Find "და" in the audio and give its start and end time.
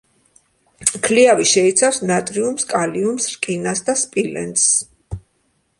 3.91-3.97